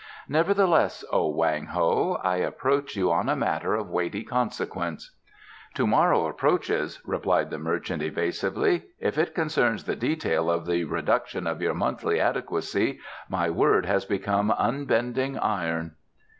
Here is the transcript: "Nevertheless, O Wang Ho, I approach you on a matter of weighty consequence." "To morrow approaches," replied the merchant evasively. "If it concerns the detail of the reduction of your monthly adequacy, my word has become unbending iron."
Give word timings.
"Nevertheless, 0.27 1.05
O 1.11 1.27
Wang 1.29 1.67
Ho, 1.67 2.19
I 2.23 2.37
approach 2.37 2.95
you 2.95 3.11
on 3.11 3.29
a 3.29 3.35
matter 3.35 3.75
of 3.75 3.87
weighty 3.91 4.23
consequence." 4.23 5.15
"To 5.75 5.85
morrow 5.85 6.25
approaches," 6.25 6.99
replied 7.05 7.51
the 7.51 7.59
merchant 7.59 8.01
evasively. 8.01 8.85
"If 8.99 9.19
it 9.19 9.35
concerns 9.35 9.83
the 9.83 9.95
detail 9.95 10.49
of 10.49 10.65
the 10.65 10.85
reduction 10.85 11.45
of 11.45 11.61
your 11.61 11.75
monthly 11.75 12.19
adequacy, 12.19 12.99
my 13.29 13.51
word 13.51 13.85
has 13.85 14.03
become 14.03 14.49
unbending 14.57 15.37
iron." 15.37 15.91